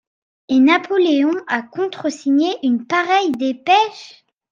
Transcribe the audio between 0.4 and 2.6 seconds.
Et Napoléon a contresigné